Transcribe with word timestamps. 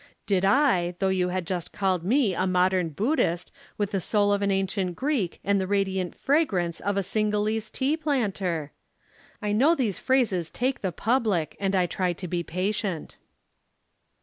Did 0.25 0.43
I, 0.43 0.95
though 0.97 1.09
you 1.09 1.29
had 1.29 1.45
just 1.45 1.71
called 1.73 2.03
me 2.03 2.33
a 2.33 2.47
modern 2.47 2.89
Buddhist 2.89 3.51
with 3.77 3.91
the 3.91 4.01
soul 4.01 4.33
of 4.33 4.41
an 4.41 4.49
ancient 4.49 4.95
Greek 4.95 5.39
and 5.43 5.61
the 5.61 5.67
radiant 5.67 6.15
fragrance 6.15 6.79
of 6.79 6.97
a 6.97 7.03
Cingalese 7.03 7.69
tea 7.69 7.95
planter? 7.97 8.71
I 9.43 9.51
know 9.51 9.75
these 9.75 9.99
phrases 9.99 10.49
take 10.49 10.81
the 10.81 10.91
public 10.91 11.55
and 11.59 11.75
I 11.75 11.85
try 11.85 12.13
to 12.13 12.27
be 12.27 12.41
patient." 12.41 13.19